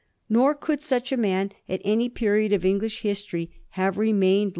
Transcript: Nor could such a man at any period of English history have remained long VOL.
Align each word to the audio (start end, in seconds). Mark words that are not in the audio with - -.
Nor 0.29 0.55
could 0.55 0.81
such 0.81 1.11
a 1.11 1.15
man 1.15 1.51
at 1.69 1.79
any 1.85 2.09
period 2.09 2.53
of 2.53 2.65
English 2.65 3.01
history 3.03 3.51
have 3.77 3.99
remained 3.99 4.45
long 4.45 4.49
VOL. 4.49 4.49